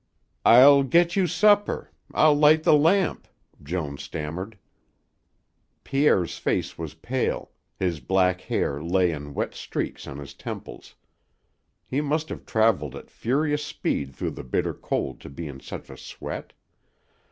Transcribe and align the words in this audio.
"I'll 0.47 0.81
get 0.81 1.15
you 1.15 1.27
supper. 1.27 1.91
I'll 2.11 2.33
light 2.33 2.63
the 2.63 2.73
lamp," 2.73 3.27
Joan 3.61 3.97
stammered. 3.99 4.57
Pierre's 5.83 6.39
face 6.39 6.75
was 6.75 6.95
pale, 6.95 7.51
his 7.77 7.99
black 7.99 8.41
hair 8.41 8.81
lay 8.81 9.11
in 9.11 9.35
wet 9.35 9.53
streaks 9.53 10.07
on 10.07 10.17
his 10.17 10.33
temples. 10.33 10.95
He 11.85 12.01
must 12.01 12.29
have 12.29 12.47
traveled 12.47 12.95
at 12.95 13.11
furious 13.11 13.63
speed 13.63 14.15
through 14.15 14.31
the 14.31 14.43
bitter 14.43 14.73
cold 14.73 15.19
to 15.19 15.29
be 15.29 15.47
in 15.47 15.59
such 15.59 15.87
a 15.91 15.97
sweat. 15.97 16.53